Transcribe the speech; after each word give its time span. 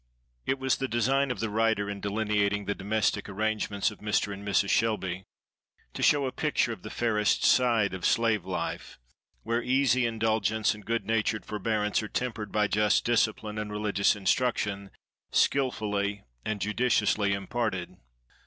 It 0.47 0.57
was 0.57 0.77
the 0.77 0.87
design 0.87 1.29
of 1.29 1.41
the 1.41 1.49
writer, 1.51 1.87
in 1.87 2.01
delineating 2.01 2.65
the 2.65 2.73
domestic 2.73 3.29
arrangements 3.29 3.91
of 3.91 3.99
Mr. 3.99 4.33
and 4.33 4.43
Mrs. 4.43 4.71
Shelby, 4.71 5.25
to 5.93 6.01
show 6.01 6.25
a 6.25 6.31
picture 6.31 6.73
of 6.73 6.81
the 6.81 6.89
fairest 6.89 7.43
side 7.45 7.93
of 7.93 8.03
slave 8.03 8.43
life, 8.43 8.97
where 9.43 9.61
easy 9.61 10.07
indulgence 10.07 10.73
and 10.73 10.83
good 10.87 11.05
natured 11.05 11.45
forbearance 11.45 12.01
are 12.01 12.07
tempered 12.07 12.51
by 12.51 12.65
just 12.65 13.05
discipline 13.05 13.59
and 13.59 13.71
religious 13.71 14.15
instruction, 14.15 14.89
skilfully 15.31 16.23
and 16.43 16.61
judiciously 16.61 17.33
imparted. 17.33 17.97